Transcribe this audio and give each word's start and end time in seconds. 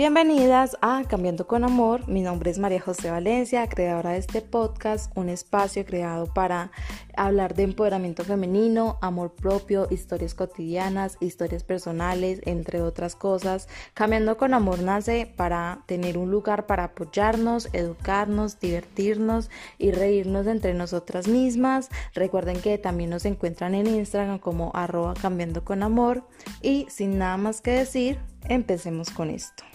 Bienvenidas 0.00 0.78
a 0.80 1.04
Cambiando 1.06 1.46
con 1.46 1.62
Amor. 1.62 2.08
Mi 2.08 2.22
nombre 2.22 2.50
es 2.50 2.58
María 2.58 2.80
José 2.80 3.10
Valencia, 3.10 3.68
creadora 3.68 4.12
de 4.12 4.16
este 4.16 4.40
podcast, 4.40 5.14
un 5.14 5.28
espacio 5.28 5.84
creado 5.84 6.24
para 6.32 6.70
hablar 7.14 7.54
de 7.54 7.64
empoderamiento 7.64 8.24
femenino, 8.24 8.96
amor 9.02 9.34
propio, 9.34 9.88
historias 9.90 10.34
cotidianas, 10.34 11.18
historias 11.20 11.64
personales, 11.64 12.40
entre 12.46 12.80
otras 12.80 13.14
cosas. 13.14 13.68
Cambiando 13.92 14.38
con 14.38 14.54
Amor 14.54 14.78
nace 14.78 15.30
para 15.36 15.82
tener 15.84 16.16
un 16.16 16.30
lugar 16.30 16.64
para 16.64 16.84
apoyarnos, 16.84 17.68
educarnos, 17.74 18.58
divertirnos 18.58 19.50
y 19.76 19.90
reírnos 19.90 20.46
entre 20.46 20.72
nosotras 20.72 21.28
mismas. 21.28 21.90
Recuerden 22.14 22.62
que 22.62 22.78
también 22.78 23.10
nos 23.10 23.26
encuentran 23.26 23.74
en 23.74 23.86
Instagram 23.86 24.38
como 24.38 24.70
arroba 24.72 25.12
cambiando 25.12 25.62
con 25.62 25.82
amor. 25.82 26.26
Y 26.62 26.86
sin 26.88 27.18
nada 27.18 27.36
más 27.36 27.60
que 27.60 27.72
decir, 27.72 28.18
empecemos 28.48 29.10
con 29.10 29.28
esto. 29.28 29.69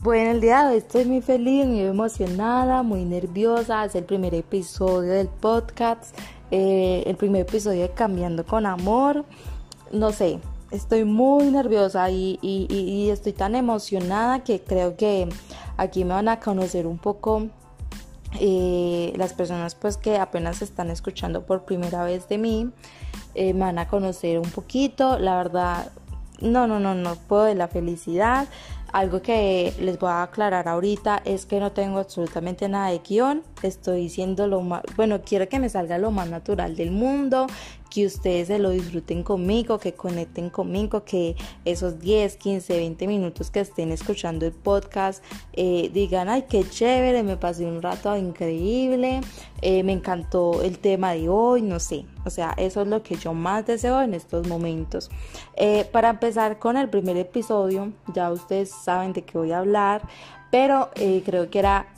Bueno, 0.00 0.30
el 0.30 0.40
día 0.40 0.62
de 0.62 0.74
hoy 0.74 0.78
estoy 0.78 1.04
muy 1.06 1.20
feliz, 1.22 1.66
muy 1.66 1.80
emocionada, 1.80 2.84
muy 2.84 3.04
nerviosa. 3.04 3.84
Es 3.84 3.96
el 3.96 4.04
primer 4.04 4.32
episodio 4.32 5.12
del 5.12 5.26
podcast, 5.26 6.16
eh, 6.52 7.02
el 7.04 7.16
primer 7.16 7.42
episodio 7.42 7.82
de 7.82 7.90
Cambiando 7.90 8.46
con 8.46 8.64
Amor. 8.64 9.24
No 9.90 10.12
sé, 10.12 10.38
estoy 10.70 11.04
muy 11.04 11.50
nerviosa 11.50 12.08
y, 12.10 13.08
estoy 13.10 13.32
tan 13.32 13.56
emocionada 13.56 14.44
que 14.44 14.60
creo 14.60 14.96
que 14.96 15.28
aquí 15.76 16.04
me 16.04 16.14
van 16.14 16.28
a 16.28 16.38
conocer 16.38 16.86
un 16.86 16.98
poco 16.98 17.48
eh, 18.38 19.12
las 19.16 19.32
personas 19.32 19.74
pues 19.74 19.96
que 19.96 20.18
apenas 20.18 20.62
están 20.62 20.90
escuchando 20.90 21.44
por 21.44 21.64
primera 21.64 22.04
vez 22.04 22.28
de 22.28 22.38
mí. 22.38 22.70
Eh, 23.34 23.52
me 23.52 23.60
van 23.64 23.80
a 23.80 23.88
conocer 23.88 24.38
un 24.38 24.48
poquito, 24.48 25.18
la 25.18 25.36
verdad, 25.36 25.90
no, 26.40 26.68
no, 26.68 26.78
no, 26.78 26.94
no 26.94 27.16
puedo 27.16 27.44
de 27.44 27.56
la 27.56 27.66
felicidad. 27.66 28.46
Algo 28.92 29.20
que 29.20 29.74
les 29.80 29.98
voy 29.98 30.10
a 30.10 30.22
aclarar 30.22 30.66
ahorita 30.66 31.20
es 31.24 31.44
que 31.46 31.60
no 31.60 31.72
tengo 31.72 31.98
absolutamente 31.98 32.68
nada 32.68 32.88
de 32.88 33.00
guion. 33.00 33.42
Estoy 33.62 34.02
diciendo 34.02 34.46
lo 34.46 34.62
más, 34.62 34.82
bueno, 34.96 35.20
quiero 35.22 35.48
que 35.48 35.58
me 35.58 35.68
salga 35.68 35.98
lo 35.98 36.10
más 36.10 36.28
natural 36.30 36.76
del 36.76 36.90
mundo, 36.90 37.46
que 37.98 38.06
ustedes 38.06 38.46
se 38.46 38.60
lo 38.60 38.70
disfruten 38.70 39.24
conmigo, 39.24 39.80
que 39.80 39.92
conecten 39.92 40.50
conmigo, 40.50 41.02
que 41.02 41.34
esos 41.64 41.98
10, 41.98 42.36
15, 42.36 42.76
20 42.76 43.06
minutos 43.08 43.50
que 43.50 43.58
estén 43.58 43.90
escuchando 43.90 44.46
el 44.46 44.52
podcast 44.52 45.24
eh, 45.52 45.90
digan, 45.92 46.28
ay, 46.28 46.44
qué 46.48 46.62
chévere, 46.68 47.24
me 47.24 47.36
pasé 47.36 47.66
un 47.66 47.82
rato 47.82 48.16
increíble, 48.16 49.20
eh, 49.62 49.82
me 49.82 49.92
encantó 49.94 50.62
el 50.62 50.78
tema 50.78 51.14
de 51.14 51.28
hoy, 51.28 51.62
no 51.62 51.80
sé, 51.80 52.04
o 52.24 52.30
sea, 52.30 52.54
eso 52.56 52.82
es 52.82 52.86
lo 52.86 53.02
que 53.02 53.16
yo 53.16 53.34
más 53.34 53.66
deseo 53.66 54.00
en 54.00 54.14
estos 54.14 54.46
momentos. 54.46 55.10
Eh, 55.56 55.84
para 55.90 56.10
empezar 56.10 56.60
con 56.60 56.76
el 56.76 56.88
primer 56.88 57.16
episodio, 57.16 57.92
ya 58.14 58.30
ustedes 58.30 58.70
saben 58.70 59.12
de 59.12 59.22
qué 59.22 59.36
voy 59.36 59.50
a 59.50 59.58
hablar, 59.58 60.02
pero 60.52 60.90
creo 61.24 61.50
que 61.50 61.58
era 61.58 61.88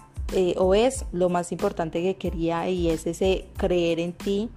o 0.57 0.75
es 0.75 1.05
lo 1.13 1.29
más 1.29 1.51
importante 1.51 2.01
que 2.03 2.15
quería 2.15 2.69
y 2.69 2.89
es 2.89 3.05
ese 3.07 3.47
creer 3.59 3.99
en 3.99 4.13
ti 4.13 4.49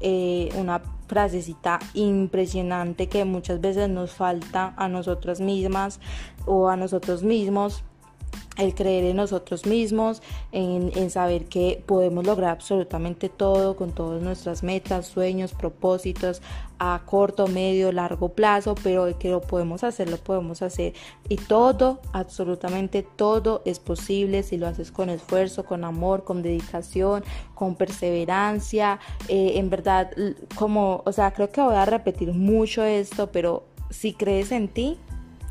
eh, 0.00 0.50
una 0.56 0.80
frasecita 1.06 1.78
impresionante 1.94 3.08
que 3.08 3.24
muchas 3.24 3.60
veces 3.60 3.88
nos 3.88 4.12
falta 4.12 4.74
a 4.76 4.88
nosotras 4.88 5.40
mismas 5.40 6.00
o 6.46 6.68
a 6.68 6.76
nosotros 6.76 7.22
mismos 7.22 7.84
el 8.62 8.74
creer 8.74 9.04
en 9.04 9.16
nosotros 9.16 9.66
mismos, 9.66 10.22
en, 10.52 11.10
saber 11.10 11.46
que 11.46 11.82
podemos 11.86 12.26
lograr 12.26 12.50
absolutamente 12.50 13.28
todo 13.28 13.76
con 13.76 13.92
todas 13.92 14.22
nuestras 14.22 14.62
metas, 14.62 15.06
sueños, 15.06 15.52
propósitos 15.52 16.42
a 16.78 17.02
corto, 17.04 17.46
medio, 17.46 17.92
largo 17.92 18.30
plazo, 18.30 18.74
pero 18.82 19.18
que 19.18 19.28
lo 19.28 19.40
podemos 19.40 19.84
hacer, 19.84 20.08
lo 20.08 20.16
podemos 20.16 20.62
hacer. 20.62 20.94
Y 21.28 21.36
todo, 21.36 22.00
absolutamente 22.12 23.02
todo 23.02 23.62
es 23.66 23.78
posible 23.78 24.42
si 24.42 24.56
lo 24.56 24.66
haces 24.66 24.90
con 24.90 25.10
esfuerzo, 25.10 25.64
con 25.64 25.84
amor, 25.84 26.24
con 26.24 26.42
dedicación, 26.42 27.22
con 27.54 27.74
perseverancia. 27.74 28.98
Eh, 29.28 29.52
en 29.56 29.68
verdad, 29.68 30.10
como, 30.54 31.02
o 31.04 31.12
sea, 31.12 31.32
creo 31.32 31.50
que 31.50 31.60
voy 31.60 31.74
a 31.74 31.84
repetir 31.84 32.32
mucho 32.32 32.82
esto, 32.82 33.30
pero 33.30 33.64
si 33.90 34.14
crees 34.14 34.52
en 34.52 34.68
ti, 34.68 34.98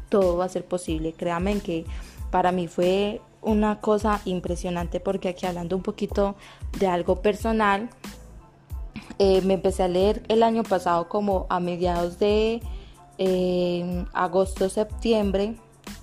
todo 0.10 0.38
va 0.38 0.46
a 0.46 0.50
ser 0.50 0.66
posible. 0.66 1.14
Créame 1.14 1.52
en 1.52 1.62
que 1.62 1.86
para 2.32 2.52
mí 2.52 2.68
fue 2.68 3.22
una 3.42 3.80
cosa 3.80 4.22
impresionante 4.26 5.00
porque 5.00 5.30
aquí 5.30 5.46
hablando 5.46 5.76
un 5.76 5.84
poquito 5.84 6.36
de 6.80 6.88
algo 6.88 7.22
personal, 7.22 7.90
eh, 9.18 9.42
me 9.42 9.56
empecé 9.56 9.84
a 9.84 9.88
leer 9.88 10.24
el 10.28 10.44
año 10.44 10.64
pasado 10.64 11.10
como 11.10 11.46
a 11.50 11.60
mediados 11.60 12.20
de 12.20 12.62
eh, 13.18 14.06
agosto, 14.14 14.70
septiembre. 14.70 15.56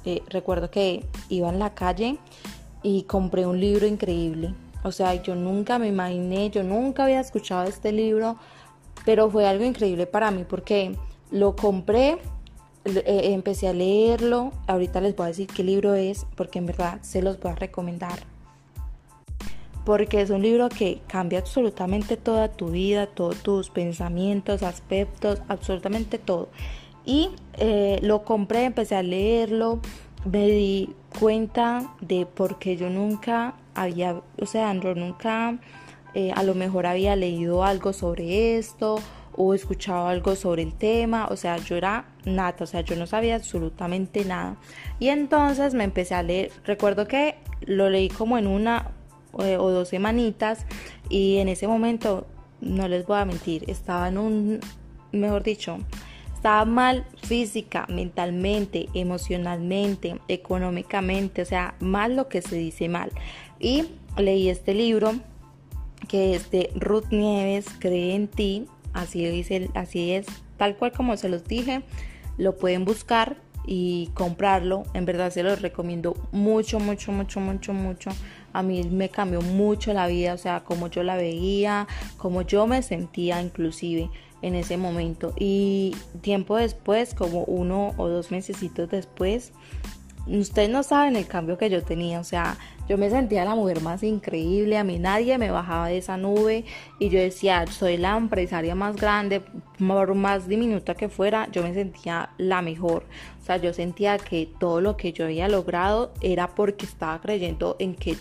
Eh, 0.05 0.23
recuerdo 0.29 0.71
que 0.71 1.07
iba 1.29 1.49
en 1.49 1.59
la 1.59 1.75
calle 1.75 2.19
y 2.83 3.03
compré 3.05 3.47
un 3.47 3.61
libro 3.61 3.87
increíble. 3.87 4.55
O 4.83 4.93
sea, 4.93 5.15
yo 5.15 5.35
nunca 5.35 5.79
me 5.79 5.89
imaginé, 5.89 6.51
yo 6.51 6.63
nunca 6.63 7.05
había 7.05 7.21
escuchado 7.21 7.65
este 7.65 7.91
libro, 7.91 8.37
pero 9.05 9.31
fue 9.31 9.47
algo 9.49 9.65
increíble 9.65 10.07
para 10.07 10.31
mí 10.31 10.45
porque 10.49 10.97
lo 11.31 11.57
compré 11.57 12.19
eh, 12.87 13.33
empecé 13.33 13.69
a 13.69 13.73
leerlo. 13.73 14.53
Ahorita 14.67 15.01
les 15.01 15.17
voy 15.17 15.25
a 15.25 15.29
decir 15.29 15.47
qué 15.49 15.65
libro 15.65 15.95
es 15.95 16.27
porque 16.37 16.59
en 16.59 16.67
verdad 16.67 16.99
se 17.03 17.23
los 17.23 17.41
voy 17.41 17.53
a 17.53 17.55
recomendar. 17.57 18.21
Porque 19.85 20.21
es 20.21 20.31
un 20.31 20.43
libro 20.43 20.69
que 20.69 21.01
cambia 21.07 21.39
absolutamente 21.39 22.17
toda 22.17 22.49
tu 22.49 22.71
vida, 22.71 23.07
todos 23.07 23.37
tus 23.37 23.71
pensamientos, 23.71 24.63
aspectos, 24.63 25.43
absolutamente 25.49 26.19
todo. 26.19 26.49
Y 27.05 27.31
eh, 27.55 28.01
lo 28.03 28.25
compré, 28.25 28.65
empecé 28.65 28.97
a 28.97 29.03
leerlo, 29.03 29.81
me 30.25 30.49
di 30.49 30.91
cuenta 31.21 31.95
de 32.01 32.27
por 32.27 32.59
qué 32.59 32.77
yo 32.77 32.91
nunca 32.91 33.55
había, 33.75 34.21
o 34.41 34.47
sea, 34.47 34.75
yo 34.75 34.95
nunca 34.97 35.59
eh, 36.15 36.33
a 36.35 36.43
lo 36.43 36.55
mejor 36.55 36.87
había 36.87 37.15
leído 37.15 37.63
algo 37.63 37.93
sobre 37.93 38.57
esto 38.57 38.97
o 39.37 39.55
escuchado 39.55 40.09
algo 40.09 40.35
sobre 40.35 40.63
el 40.63 40.75
tema, 40.75 41.27
o 41.31 41.37
sea, 41.37 41.59
yo 41.59 41.77
era 41.77 42.07
nata, 42.25 42.65
o 42.65 42.67
sea, 42.67 42.81
yo 42.81 42.97
no 42.97 43.07
sabía 43.07 43.37
absolutamente 43.37 44.25
nada. 44.25 44.57
Y 44.99 45.09
entonces 45.09 45.75
me 45.75 45.85
empecé 45.85 46.15
a 46.15 46.23
leer, 46.23 46.51
recuerdo 46.65 47.07
que 47.07 47.37
lo 47.63 47.91
leí 47.91 48.09
como 48.09 48.39
en 48.39 48.47
una 48.47 48.91
eh, 49.39 49.59
o 49.59 49.71
dos 49.71 49.89
semanitas 49.89 50.65
y 51.11 51.37
en 51.37 51.49
ese 51.49 51.69
momento, 51.69 52.27
no 52.61 52.89
les 52.89 53.07
voy 53.07 53.19
a 53.19 53.25
mentir, 53.25 53.65
estaba 53.69 54.09
en 54.09 54.19
un, 54.19 54.61
mejor 55.13 55.43
dicho, 55.43 55.79
estaba 56.35 56.65
mal 56.65 57.05
física, 57.23 57.87
mentalmente, 57.89 58.89
emocionalmente, 58.95 60.21
económicamente, 60.29 61.43
o 61.43 61.45
sea, 61.45 61.75
mal 61.81 62.17
lo 62.17 62.29
que 62.29 62.41
se 62.41 62.57
dice 62.57 62.89
mal. 62.89 63.11
Y 63.59 63.87
leí 64.17 64.49
este 64.49 64.73
libro 64.73 65.13
que 66.09 66.37
es 66.37 66.51
de 66.51 66.71
Ruth 66.75 67.11
Nieves, 67.11 67.67
Cree 67.79 68.15
en 68.15 68.29
ti, 68.29 68.67
así 68.97 69.45
así 69.75 70.12
es, 70.12 70.27
tal 70.57 70.77
cual 70.77 70.93
como 70.93 71.17
se 71.17 71.29
los 71.29 71.45
dije, 71.45 71.83
lo 72.39 72.57
pueden 72.57 72.84
buscar 72.84 73.37
y 73.67 74.11
comprarlo. 74.15 74.84
En 74.95 75.05
verdad 75.05 75.31
se 75.31 75.43
los 75.43 75.61
recomiendo 75.61 76.17
mucho, 76.33 76.81
mucho, 76.81 77.12
mucho, 77.12 77.41
mucho, 77.41 77.73
mucho. 77.73 78.11
A 78.53 78.62
mí 78.62 78.84
me 78.84 79.09
cambió 79.09 79.43
mucho 79.43 79.93
la 79.93 80.07
vida, 80.07 80.33
o 80.34 80.39
sea, 80.39 80.61
como 80.61 80.89
yo 80.89 81.03
la 81.03 81.17
veía, 81.17 81.87
como 82.17 82.43
yo 82.43 82.67
me 82.67 82.83
sentía 82.83 83.43
inclusive 83.43 84.09
en 84.43 84.55
ese 84.55 84.77
momento. 84.77 85.34
Y 85.39 85.95
tiempo 86.23 86.57
después, 86.57 87.15
como 87.15 87.45
uno 87.45 87.93
o 87.97 88.09
dos 88.09 88.31
mesecitos 88.31 88.89
después, 88.89 89.53
ustedes 90.27 90.69
no 90.69 90.83
saben 90.83 91.17
el 91.17 91.27
cambio 91.27 91.57
que 91.57 91.71
yo 91.71 91.83
tenía, 91.83 92.21
o 92.21 92.25
sea, 92.25 92.57
yo 92.89 92.99
me 92.99 93.11
sentía 93.11 93.45
la 93.45 93.55
mujer 93.55 93.81
más 93.81 94.03
increíble, 94.03 94.79
a 94.79 94.85
mí 94.85 94.99
nadie 94.99 95.39
me 95.39 95.51
bajaba 95.51 95.89
de 95.89 95.99
esa 95.99 96.17
nube 96.17 96.65
y 96.99 97.09
yo 97.09 97.19
decía, 97.19 97.67
soy 97.67 97.97
la 97.97 98.17
empresaria 98.17 98.75
más 98.75 98.97
grande, 98.97 99.43
por 99.79 100.15
más 100.15 100.49
diminuta 100.49 100.95
que 100.95 101.09
fuera, 101.09 101.49
yo 101.51 101.63
me 101.63 101.75
sentía 101.75 102.31
la 102.39 102.63
mejor. 102.63 103.05
O 103.43 103.45
sea, 103.45 103.57
yo 103.59 103.73
sentía 103.73 104.19
que 104.19 104.49
todo 104.59 104.81
lo 104.81 104.97
que 104.97 105.13
yo 105.13 105.25
había 105.25 105.49
logrado 105.49 106.13
era 106.21 106.55
porque 106.55 106.87
estaba 106.87 107.21
creyendo 107.21 107.77
en 107.79 107.95
que 107.95 108.17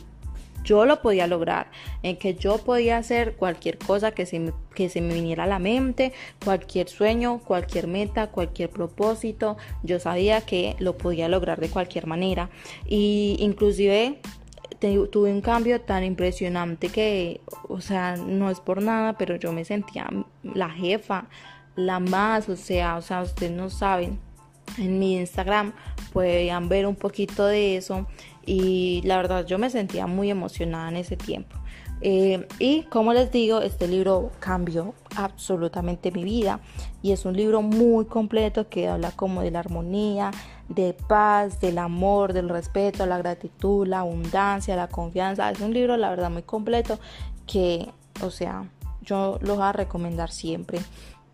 yo 0.66 0.86
lo 0.86 1.02
podía 1.02 1.28
lograr, 1.28 1.68
en 2.04 2.18
que 2.18 2.36
yo 2.36 2.58
podía 2.58 2.98
hacer 2.98 3.36
cualquier 3.36 3.78
cosa 3.78 4.12
que 4.12 4.26
se, 4.26 4.52
que 4.74 4.90
se 4.90 5.00
me 5.00 5.14
viniera 5.14 5.46
a 5.46 5.48
la 5.48 5.60
mente, 5.60 6.12
cualquier 6.44 6.90
sueño, 6.90 7.40
cualquier 7.40 7.88
meta, 7.88 8.28
cualquier 8.28 8.70
propósito, 8.70 9.56
yo 9.84 10.00
sabía 10.00 10.42
que 10.42 10.76
lo 10.80 10.98
podía 10.98 11.30
lograr 11.30 11.60
de 11.62 11.70
cualquier 11.70 12.08
manera. 12.08 12.50
Y 12.86 13.38
inclusive 13.40 14.20
tuve 15.12 15.32
un 15.32 15.42
cambio 15.42 15.82
tan 15.82 16.04
impresionante 16.04 16.90
que, 16.90 17.42
o 17.70 17.82
sea, 17.82 18.18
no 18.18 18.50
es 18.50 18.60
por 18.60 18.82
nada, 18.82 19.14
pero 19.14 19.36
yo 19.36 19.52
me 19.54 19.66
sentía 19.66 20.10
la 20.44 20.70
jefa, 20.70 21.28
la 21.76 22.00
más, 22.00 22.50
o 22.50 22.56
sea, 22.56 22.98
o 22.98 23.02
sea, 23.02 23.22
ustedes 23.22 23.52
no 23.52 23.70
saben. 23.70 24.20
En 24.78 24.98
mi 25.00 25.18
Instagram 25.18 25.74
pueden 26.12 26.68
ver 26.70 26.88
un 26.88 26.96
poquito 26.96 27.46
de 27.46 27.78
eso 27.78 28.08
y 28.46 29.02
la 29.04 29.18
verdad 29.18 29.46
yo 29.46 29.58
me 29.58 29.70
sentía 29.70 30.08
muy 30.08 30.30
emocionada 30.30 30.90
en 30.90 30.98
ese 30.98 31.18
tiempo. 31.18 31.58
Eh, 32.02 32.48
y 32.60 32.84
como 32.84 33.14
les 33.14 33.32
digo, 33.32 33.62
este 33.62 33.88
libro 33.88 34.32
cambió 34.40 34.94
absolutamente 35.16 36.12
mi 36.12 36.24
vida 36.24 36.60
y 37.02 37.14
es 37.14 37.26
un 37.26 37.36
libro 37.36 37.62
muy 37.62 38.06
completo 38.06 38.68
que 38.70 38.90
habla 38.90 39.12
como 39.12 39.42
de 39.42 39.52
la 39.52 39.60
armonía, 39.60 40.32
de 40.68 40.94
paz, 40.94 41.60
del 41.62 41.78
amor, 41.78 42.34
del 42.34 42.50
respeto, 42.50 43.06
la 43.06 43.18
gratitud, 43.18 43.88
la 43.88 44.00
abundancia, 44.00 44.76
la 44.76 44.88
confianza. 44.88 45.50
Es 45.50 45.62
un 45.62 45.74
libro, 45.74 45.96
la 45.98 46.10
verdad, 46.10 46.30
muy 46.30 46.44
completo 46.44 47.00
que, 47.48 47.90
o 48.22 48.30
sea, 48.30 48.70
yo 49.02 49.40
lo 49.42 49.56
voy 49.56 49.64
a 49.64 49.72
recomendar 49.72 50.32
siempre. 50.32 50.80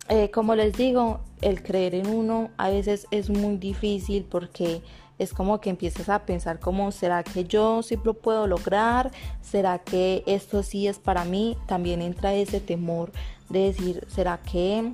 Eh, 0.08 0.30
como 0.30 0.54
les 0.54 0.76
digo, 0.76 1.20
el 1.40 1.62
creer 1.62 1.94
en 1.94 2.08
uno 2.08 2.50
a 2.56 2.68
veces 2.68 3.06
es 3.10 3.30
muy 3.30 3.56
difícil 3.56 4.24
porque 4.24 4.82
es 5.18 5.32
como 5.32 5.60
que 5.60 5.70
empiezas 5.70 6.08
a 6.08 6.26
pensar 6.26 6.58
como, 6.58 6.90
¿será 6.92 7.22
que 7.22 7.44
yo 7.44 7.82
sí 7.82 7.98
lo 8.02 8.14
puedo 8.14 8.46
lograr? 8.46 9.10
¿Será 9.40 9.78
que 9.78 10.22
esto 10.26 10.62
sí 10.62 10.86
es 10.86 10.98
para 10.98 11.24
mí? 11.24 11.56
También 11.66 12.02
entra 12.02 12.34
ese 12.34 12.60
temor 12.60 13.12
de 13.48 13.60
decir, 13.60 14.06
¿será 14.08 14.38
que 14.38 14.92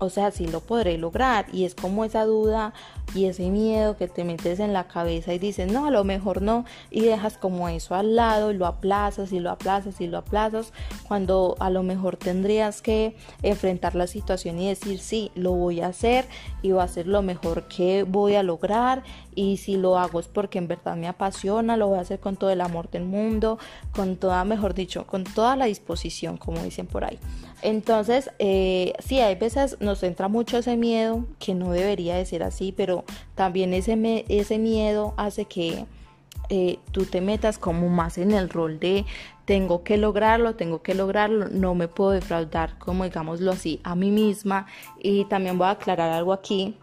o 0.00 0.08
sea, 0.10 0.30
sí 0.32 0.46
lo 0.46 0.60
podré 0.60 0.98
lograr. 0.98 1.46
Y 1.52 1.64
es 1.64 1.74
como 1.74 2.04
esa 2.04 2.24
duda 2.24 2.72
y 3.14 3.26
ese 3.26 3.50
miedo 3.50 3.96
que 3.96 4.08
te 4.08 4.24
metes 4.24 4.58
en 4.58 4.72
la 4.72 4.84
cabeza 4.84 5.32
y 5.32 5.38
dices, 5.38 5.70
no, 5.70 5.86
a 5.86 5.90
lo 5.90 6.04
mejor 6.04 6.42
no. 6.42 6.64
Y 6.90 7.02
dejas 7.02 7.36
como 7.36 7.68
eso 7.68 7.94
al 7.94 8.16
lado 8.16 8.50
y 8.50 8.56
lo 8.56 8.66
aplazas 8.66 9.32
y 9.32 9.40
lo 9.40 9.50
aplazas 9.50 10.00
y 10.00 10.06
lo 10.06 10.18
aplazas. 10.18 10.72
Cuando 11.06 11.54
a 11.60 11.70
lo 11.70 11.82
mejor 11.82 12.16
tendrías 12.16 12.82
que 12.82 13.14
enfrentar 13.42 13.94
la 13.94 14.06
situación 14.06 14.58
y 14.58 14.68
decir, 14.68 14.98
sí, 14.98 15.30
lo 15.34 15.52
voy 15.52 15.80
a 15.82 15.88
hacer 15.88 16.26
y 16.62 16.72
va 16.72 16.84
a 16.84 16.88
ser 16.88 17.06
lo 17.06 17.22
mejor 17.22 17.68
que 17.68 18.02
voy 18.04 18.34
a 18.34 18.42
lograr. 18.42 19.02
Y 19.40 19.56
si 19.56 19.78
lo 19.78 19.98
hago 19.98 20.20
es 20.20 20.28
porque 20.28 20.58
en 20.58 20.68
verdad 20.68 20.96
me 20.96 21.08
apasiona, 21.08 21.78
lo 21.78 21.88
voy 21.88 21.96
a 21.96 22.02
hacer 22.02 22.20
con 22.20 22.36
todo 22.36 22.50
el 22.50 22.60
amor 22.60 22.90
del 22.90 23.04
mundo, 23.04 23.58
con 23.96 24.16
toda, 24.16 24.44
mejor 24.44 24.74
dicho, 24.74 25.06
con 25.06 25.24
toda 25.24 25.56
la 25.56 25.64
disposición, 25.64 26.36
como 26.36 26.62
dicen 26.62 26.86
por 26.86 27.04
ahí. 27.04 27.18
Entonces, 27.62 28.30
eh, 28.38 28.92
sí, 28.98 29.18
hay 29.20 29.36
veces 29.36 29.78
nos 29.80 30.02
entra 30.02 30.28
mucho 30.28 30.58
ese 30.58 30.76
miedo, 30.76 31.24
que 31.38 31.54
no 31.54 31.72
debería 31.72 32.16
de 32.16 32.26
ser 32.26 32.42
así, 32.42 32.74
pero 32.76 33.04
también 33.34 33.72
ese, 33.72 34.26
ese 34.28 34.58
miedo 34.58 35.14
hace 35.16 35.46
que 35.46 35.86
eh, 36.50 36.78
tú 36.92 37.06
te 37.06 37.22
metas 37.22 37.56
como 37.56 37.88
más 37.88 38.18
en 38.18 38.32
el 38.32 38.50
rol 38.50 38.78
de 38.78 39.06
tengo 39.46 39.84
que 39.84 39.96
lograrlo, 39.96 40.54
tengo 40.54 40.82
que 40.82 40.94
lograrlo, 40.94 41.48
no 41.48 41.74
me 41.74 41.88
puedo 41.88 42.10
defraudar, 42.10 42.76
como 42.78 43.04
digámoslo 43.04 43.52
así, 43.52 43.80
a 43.84 43.94
mí 43.94 44.10
misma. 44.10 44.66
Y 45.02 45.24
también 45.24 45.56
voy 45.56 45.68
a 45.68 45.70
aclarar 45.70 46.10
algo 46.10 46.34
aquí, 46.34 46.76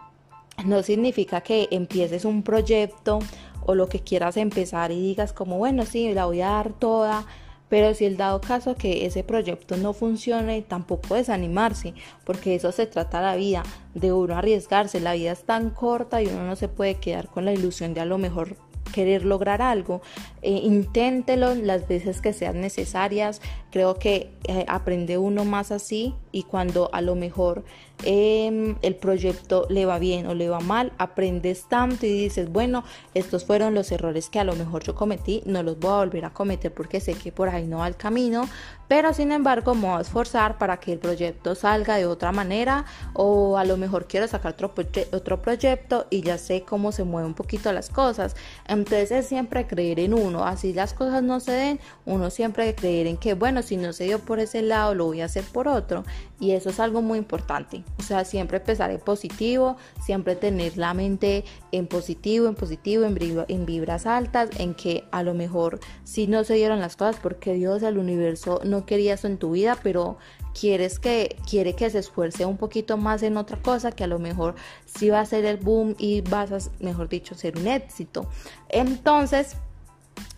no 0.65 0.83
significa 0.83 1.41
que 1.41 1.67
empieces 1.71 2.25
un 2.25 2.43
proyecto 2.43 3.19
o 3.65 3.75
lo 3.75 3.87
que 3.89 3.99
quieras 3.99 4.37
empezar 4.37 4.91
y 4.91 4.99
digas 4.99 5.33
como, 5.33 5.57
bueno, 5.57 5.85
sí, 5.85 6.13
la 6.13 6.25
voy 6.25 6.41
a 6.41 6.49
dar 6.49 6.73
toda 6.73 7.25
pero 7.69 7.93
si 7.93 8.05
el 8.05 8.17
dado 8.17 8.39
caso 8.39 8.75
que 8.75 9.05
ese 9.05 9.23
proyecto 9.23 9.77
no 9.77 9.93
funcione, 9.93 10.61
tampoco 10.61 11.15
desanimarse, 11.15 11.93
porque 12.23 12.55
eso 12.55 12.71
se 12.71 12.85
trata 12.85 13.21
la 13.21 13.35
vida, 13.35 13.63
de 13.93 14.13
uno 14.13 14.37
arriesgarse. 14.37 14.99
La 14.99 15.13
vida 15.13 15.33
es 15.33 15.43
tan 15.43 15.71
corta 15.71 16.21
y 16.21 16.27
uno 16.27 16.45
no 16.45 16.55
se 16.55 16.69
puede 16.69 16.95
quedar 16.95 17.27
con 17.27 17.45
la 17.45 17.53
ilusión 17.53 17.93
de 17.93 18.01
a 18.01 18.05
lo 18.05 18.17
mejor 18.17 18.55
querer 18.93 19.25
lograr 19.25 19.61
algo, 19.61 20.01
eh, 20.41 20.61
inténtelo 20.63 21.55
las 21.55 21.89
veces 21.89 22.21
que 22.21 22.31
sean 22.31 22.61
necesarias. 22.61 23.41
Creo 23.77 23.99
que 23.99 24.31
eh, 24.45 24.65
aprende 24.67 25.19
uno 25.19 25.45
más 25.45 25.71
así 25.71 26.15
y 26.31 26.43
cuando 26.43 26.89
a 26.93 27.01
lo 27.01 27.13
mejor 27.13 27.63
em, 28.03 28.75
el 28.81 28.95
proyecto 28.95 29.67
le 29.69 29.85
va 29.85 29.99
bien 29.99 30.25
o 30.25 30.33
le 30.33 30.49
va 30.49 30.59
mal, 30.59 30.93
aprendes 30.97 31.65
tanto 31.65 32.07
y 32.07 32.11
dices, 32.11 32.51
bueno, 32.51 32.83
estos 33.13 33.45
fueron 33.45 33.75
los 33.75 33.91
errores 33.91 34.29
que 34.29 34.39
a 34.39 34.43
lo 34.43 34.55
mejor 34.55 34.83
yo 34.83 34.95
cometí, 34.95 35.43
no 35.45 35.61
los 35.61 35.77
voy 35.79 35.91
a 35.91 35.97
volver 35.97 36.25
a 36.25 36.33
cometer 36.33 36.73
porque 36.73 36.99
sé 36.99 37.13
que 37.13 37.31
por 37.31 37.49
ahí 37.49 37.67
no 37.67 37.79
va 37.79 37.87
el 37.87 37.95
camino, 37.95 38.47
pero 38.87 39.13
sin 39.13 39.31
embargo 39.31 39.75
me 39.75 39.87
voy 39.87 39.97
a 39.97 40.01
esforzar 40.01 40.57
para 40.57 40.77
que 40.77 40.93
el 40.93 40.99
proyecto 40.99 41.55
salga 41.55 41.97
de 41.97 42.05
otra 42.05 42.31
manera 42.31 42.85
o 43.13 43.57
a 43.57 43.65
lo 43.65 43.77
mejor 43.77 44.07
quiero 44.07 44.27
sacar 44.27 44.53
otro, 44.53 44.73
otro 45.11 45.41
proyecto 45.41 46.07
y 46.09 46.21
ya 46.21 46.37
sé 46.37 46.61
cómo 46.61 46.91
se 46.91 47.03
mueven 47.03 47.29
un 47.29 47.33
poquito 47.33 47.71
las 47.73 47.89
cosas. 47.89 48.35
Entonces 48.67 49.11
es 49.11 49.27
siempre 49.27 49.67
creer 49.67 49.99
en 49.99 50.13
uno, 50.13 50.45
así 50.45 50.73
las 50.73 50.93
cosas 50.93 51.23
no 51.23 51.39
se 51.39 51.51
den, 51.51 51.79
uno 52.05 52.29
siempre 52.29 52.73
creer 52.75 53.07
en 53.07 53.17
que, 53.17 53.33
bueno, 53.33 53.61
si 53.67 53.77
no 53.77 53.93
se 53.93 54.05
dio 54.05 54.19
por 54.19 54.39
ese 54.39 54.61
lado, 54.61 54.95
lo 54.95 55.05
voy 55.05 55.21
a 55.21 55.25
hacer 55.25 55.43
por 55.43 55.67
otro. 55.67 56.03
Y 56.39 56.51
eso 56.51 56.69
es 56.69 56.79
algo 56.79 57.01
muy 57.01 57.17
importante. 57.17 57.83
O 57.99 58.03
sea, 58.03 58.25
siempre 58.25 58.57
empezar 58.57 58.91
en 58.91 58.99
positivo, 58.99 59.77
siempre 60.03 60.35
tener 60.35 60.77
la 60.77 60.93
mente 60.93 61.43
en 61.71 61.87
positivo, 61.87 62.47
en 62.47 62.55
positivo, 62.55 63.05
en, 63.05 63.65
vibras 63.65 64.05
altas, 64.05 64.49
en 64.57 64.73
que 64.73 65.03
a 65.11 65.23
lo 65.23 65.33
mejor 65.33 65.79
si 66.03 66.27
no 66.27 66.43
se 66.43 66.55
dieron 66.55 66.79
las 66.79 66.95
cosas 66.95 67.17
porque 67.21 67.53
Dios, 67.53 67.83
el 67.83 67.97
universo 67.97 68.61
no 68.63 68.85
quería 68.85 69.15
eso 69.15 69.27
en 69.27 69.37
tu 69.37 69.51
vida, 69.51 69.77
pero 69.83 70.17
quieres 70.59 70.99
que 70.99 71.35
quiere 71.49 71.73
que 71.73 71.89
se 71.89 71.99
esfuerce 71.99 72.45
un 72.45 72.57
poquito 72.57 72.97
más 72.97 73.23
en 73.23 73.37
otra 73.37 73.61
cosa 73.61 73.91
que 73.91 74.03
a 74.03 74.07
lo 74.07 74.19
mejor 74.19 74.55
sí 74.85 75.09
va 75.09 75.19
a 75.19 75.25
ser 75.25 75.45
el 75.45 75.57
boom 75.57 75.95
y 75.97 76.21
vas 76.21 76.51
a, 76.51 76.71
mejor 76.79 77.09
dicho, 77.09 77.35
ser 77.35 77.57
un 77.57 77.67
éxito. 77.67 78.27
Entonces, 78.69 79.57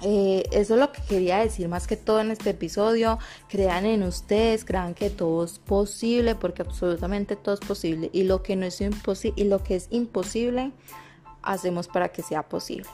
eh, 0.02 0.44
eso 0.52 0.76
es 0.76 0.80
lo 0.80 0.92
que 0.92 1.02
quería 1.02 1.40
decir 1.40 1.68
más 1.68 1.88
que 1.88 1.98
todo 1.98 2.22
en 2.22 2.32
este 2.32 2.52
episodio. 2.52 3.20
Crean 3.50 3.86
en 3.86 4.04
ustedes, 4.04 4.66
crean 4.66 4.94
que 4.94 5.10
todo 5.10 5.44
es 5.44 5.60
posible, 5.60 6.36
porque 6.36 6.62
absolutamente 6.62 7.36
todo 7.36 7.56
es 7.56 7.62
posible. 7.62 8.10
Y 8.14 8.24
lo 8.24 8.44
que 8.44 8.56
no 8.56 8.66
es 8.66 8.80
imposible, 8.82 9.42
y 9.42 9.48
lo 9.48 9.64
que 9.64 9.76
es 9.76 9.88
imposible, 9.90 10.72
hacemos 11.42 11.88
para 11.88 12.10
que 12.10 12.22
sea 12.22 12.44
posible. 12.44 12.90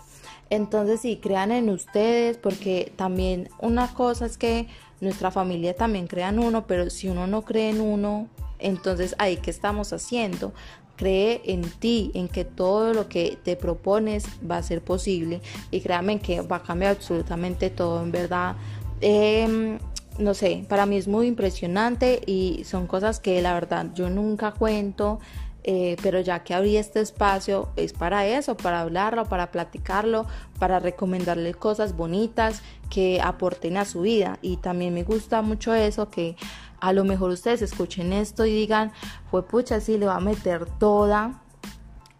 Entonces 0.49 1.01
sí, 1.01 1.19
crean 1.21 1.51
en 1.51 1.69
ustedes, 1.69 2.37
porque 2.37 2.93
también 2.95 3.49
una 3.59 3.93
cosa 3.93 4.25
es 4.25 4.37
que 4.37 4.67
nuestra 5.01 5.31
familia 5.31 5.75
también 5.75 6.07
crea 6.07 6.29
en 6.29 6.39
uno, 6.39 6.67
pero 6.67 6.89
si 6.89 7.09
uno 7.09 7.27
no 7.27 7.43
cree 7.43 7.69
en 7.69 7.81
uno, 7.81 8.27
entonces 8.59 9.15
ahí 9.17 9.37
qué 9.37 9.51
estamos 9.51 9.91
haciendo. 9.93 10.53
Cree 10.95 11.41
en 11.45 11.61
ti, 11.61 12.11
en 12.13 12.27
que 12.27 12.45
todo 12.45 12.93
lo 12.93 13.09
que 13.09 13.37
te 13.43 13.55
propones 13.55 14.25
va 14.49 14.57
a 14.57 14.63
ser 14.63 14.81
posible 14.81 15.41
y 15.71 15.81
créanme 15.81 16.19
que 16.19 16.41
va 16.41 16.57
a 16.57 16.63
cambiar 16.63 16.95
absolutamente 16.95 17.69
todo, 17.69 18.01
en 18.01 18.11
verdad. 18.11 18.55
Em, 19.01 19.77
no 20.17 20.33
sé, 20.33 20.65
para 20.69 20.85
mí 20.85 20.95
es 20.95 21.07
muy 21.07 21.27
impresionante 21.27 22.21
y 22.25 22.63
son 22.63 22.87
cosas 22.87 23.19
que 23.19 23.41
la 23.41 23.53
verdad 23.53 23.87
yo 23.93 24.09
nunca 24.09 24.51
cuento. 24.51 25.19
Eh, 25.67 25.97
pero 26.03 26.19
ya 26.19 26.43
que 26.43 26.53
abrí 26.53 26.77
este 26.77 27.01
espacio 27.01 27.69
es 27.75 27.91
para 27.91 28.27
eso, 28.27 28.55
para 28.55 28.81
hablarlo, 28.81 29.25
para 29.25 29.49
platicarlo, 29.49 30.27
para 30.59 30.79
recomendarle 30.79 31.55
cosas 31.55 31.97
bonitas 31.97 32.61
que 32.91 33.19
aporten 33.19 33.77
a 33.77 33.85
su 33.85 34.01
vida. 34.01 34.37
Y 34.43 34.57
también 34.57 34.93
me 34.93 35.01
gusta 35.01 35.41
mucho 35.41 35.73
eso, 35.73 36.11
que 36.11 36.35
a 36.79 36.93
lo 36.93 37.03
mejor 37.03 37.31
ustedes 37.31 37.61
escuchen 37.61 38.13
esto 38.13 38.45
y 38.45 38.53
digan, 38.53 38.91
fue 39.31 39.45
pucha, 39.45 39.79
sí, 39.79 39.97
le 39.97 40.05
va 40.05 40.17
a 40.17 40.19
meter 40.19 40.65
toda 40.65 41.44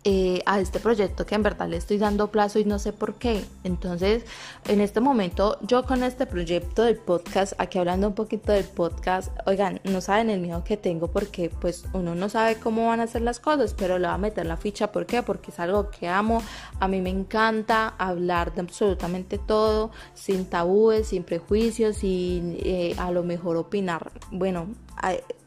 eh, 0.08 0.44
a 0.46 0.60
este 0.60 0.80
proyecto 0.80 1.26
que 1.26 1.34
en 1.34 1.42
verdad 1.42 1.68
le 1.68 1.78
estoy 1.78 1.98
dando 1.98 2.30
plazo 2.30 2.60
y 2.60 2.64
no 2.64 2.78
sé 2.78 2.94
por 2.94 3.16
qué. 3.16 3.44
Entonces, 3.64 4.24
en 4.68 4.80
este 4.80 5.00
momento, 5.00 5.58
yo 5.62 5.84
con 5.84 6.04
este 6.04 6.28
proyecto 6.28 6.84
del 6.84 6.98
podcast, 6.98 7.54
aquí 7.58 7.80
hablando 7.80 8.10
un 8.10 8.14
poquito 8.14 8.52
del 8.52 8.66
podcast, 8.66 9.32
oigan, 9.48 9.82
no 9.84 10.02
saben 10.02 10.30
el 10.30 10.42
miedo 10.42 10.64
que 10.64 10.78
tengo 10.78 11.08
porque 11.08 11.50
pues 11.50 11.86
uno 11.94 12.14
no 12.14 12.30
sabe 12.30 12.58
cómo 12.60 12.86
van 12.86 13.00
a 13.00 13.08
ser 13.08 13.24
las 13.24 13.40
cosas, 13.40 13.74
pero 13.74 13.98
le 13.98 14.06
va 14.06 14.14
a 14.14 14.20
meter 14.20 14.46
la 14.46 14.58
ficha. 14.58 14.92
¿Por 14.92 15.08
qué? 15.08 15.24
Porque 15.24 15.50
es 15.50 15.60
algo 15.60 15.90
que 15.90 16.08
amo. 16.08 16.44
A 16.80 16.88
mí 16.88 17.02
me 17.02 17.10
encanta 17.10 17.96
hablar 17.98 18.54
de 18.54 18.62
absolutamente 18.62 19.40
todo, 19.40 19.90
sin 20.14 20.46
tabúes, 20.46 21.08
sin 21.08 21.24
prejuicios, 21.24 21.98
sin 21.98 22.58
eh, 22.60 22.94
a 23.00 23.10
lo 23.10 23.24
mejor 23.24 23.58
opinar. 23.58 24.12
Bueno, 24.30 24.68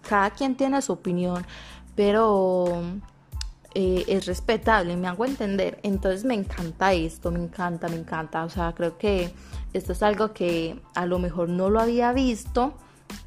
cada 0.02 0.30
quien 0.30 0.56
tiene 0.56 0.82
su 0.82 0.94
opinión, 0.94 1.46
pero 1.94 2.82
eh, 3.74 4.04
es 4.08 4.26
respetable, 4.26 4.96
me 4.96 5.08
hago 5.08 5.24
entender. 5.24 5.78
Entonces 5.82 6.24
me 6.24 6.34
encanta 6.34 6.92
esto, 6.92 7.30
me 7.30 7.38
encanta, 7.38 7.88
me 7.88 7.96
encanta. 7.96 8.44
O 8.44 8.50
sea, 8.50 8.72
creo 8.74 8.98
que 8.98 9.30
esto 9.72 9.92
es 9.92 10.02
algo 10.02 10.32
que 10.32 10.80
a 10.94 11.06
lo 11.06 11.18
mejor 11.18 11.48
no 11.48 11.70
lo 11.70 11.80
había 11.80 12.12
visto, 12.12 12.74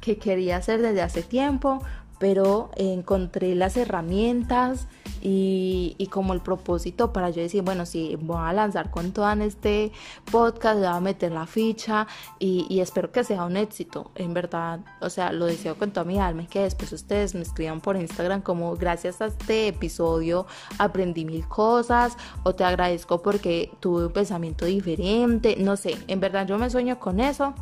que 0.00 0.18
quería 0.18 0.56
hacer 0.56 0.82
desde 0.82 1.02
hace 1.02 1.22
tiempo, 1.22 1.82
pero 2.22 2.70
encontré 2.76 3.56
las 3.56 3.76
herramientas 3.76 4.86
y, 5.20 6.08
como 6.12 6.34
el 6.34 6.40
propósito 6.40 7.12
para 7.12 7.30
yo 7.30 7.42
decir, 7.42 7.64
bueno, 7.64 7.84
sí, 7.84 8.16
voy 8.20 8.36
a 8.38 8.52
lanzar 8.52 8.92
con 8.92 9.10
todo 9.10 9.28
en 9.32 9.42
este 9.42 9.90
podcast, 10.30 10.78
voy 10.78 10.86
a 10.86 11.00
meter 11.00 11.32
la 11.32 11.48
ficha 11.48 12.06
y, 12.38 12.78
espero 12.78 13.10
que 13.10 13.24
sea 13.24 13.44
un 13.44 13.56
éxito, 13.56 14.12
en 14.14 14.34
verdad, 14.34 14.78
o 15.00 15.10
sea, 15.10 15.32
lo 15.32 15.46
deseo 15.46 15.74
con 15.76 15.90
toda 15.90 16.04
mi 16.04 16.20
alma 16.20 16.44
y 16.44 16.46
que 16.46 16.60
después 16.60 16.92
ustedes 16.92 17.34
me 17.34 17.42
escriban 17.42 17.80
por 17.80 17.96
Instagram 17.96 18.40
como 18.40 18.76
gracias 18.76 19.20
a 19.20 19.26
este 19.26 19.66
episodio 19.66 20.46
aprendí 20.78 21.24
mil 21.24 21.48
cosas 21.48 22.16
o 22.44 22.54
te 22.54 22.62
agradezco 22.62 23.20
porque 23.20 23.72
tuve 23.80 24.06
un 24.06 24.12
pensamiento 24.12 24.64
diferente, 24.64 25.56
no 25.58 25.76
sé, 25.76 25.98
en 26.06 26.20
verdad 26.20 26.46
yo 26.46 26.56
me 26.56 26.70
sueño 26.70 27.00
con 27.00 27.18
eso 27.18 27.52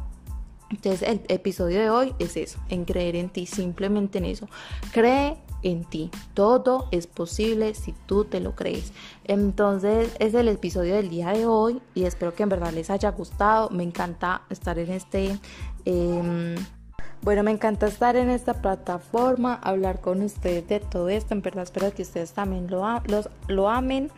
entonces 0.70 1.02
el 1.02 1.20
episodio 1.28 1.80
de 1.80 1.90
hoy 1.90 2.14
es 2.18 2.36
eso, 2.36 2.58
en 2.68 2.84
creer 2.84 3.16
en 3.16 3.28
ti, 3.28 3.46
simplemente 3.46 4.18
en 4.18 4.24
eso. 4.24 4.48
Cree 4.92 5.36
en 5.62 5.84
ti, 5.84 6.10
todo 6.32 6.88
es 6.90 7.06
posible 7.06 7.74
si 7.74 7.92
tú 8.06 8.24
te 8.24 8.40
lo 8.40 8.54
crees. 8.54 8.92
Entonces 9.24 10.14
es 10.18 10.32
el 10.34 10.48
episodio 10.48 10.94
del 10.94 11.10
día 11.10 11.30
de 11.32 11.44
hoy 11.44 11.82
y 11.94 12.04
espero 12.04 12.34
que 12.34 12.44
en 12.44 12.48
verdad 12.48 12.72
les 12.72 12.88
haya 12.88 13.10
gustado. 13.10 13.68
Me 13.70 13.82
encanta 13.82 14.42
estar 14.48 14.78
en 14.78 14.90
este 14.90 15.38
Em, 15.84 16.54
bueno, 17.22 17.42
me 17.42 17.50
encanta 17.50 17.86
estar 17.86 18.16
en 18.16 18.30
esta 18.30 18.54
plataforma, 18.54 19.54
hablar 19.62 20.00
con 20.00 20.22
ustedes 20.22 20.66
de 20.68 20.80
todo 20.80 21.08
esto. 21.08 21.34
En 21.34 21.42
verdad 21.42 21.64
espero 21.64 21.92
que 21.92 22.02
ustedes 22.02 22.32
también 22.32 22.70
lo, 22.70 22.84
lo 23.48 23.68
amen, 23.68 24.10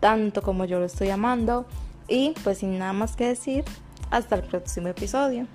tanto 0.00 0.42
como 0.42 0.64
yo 0.64 0.78
lo 0.78 0.86
estoy 0.86 1.10
amando. 1.10 1.66
Y 2.08 2.34
pues 2.44 2.58
sin 2.58 2.78
nada 2.78 2.92
más 2.92 3.16
que 3.16 3.26
decir, 3.26 3.64
hasta 4.10 4.36
el 4.36 4.42
próximo 4.42 4.88
episodio. 4.88 5.46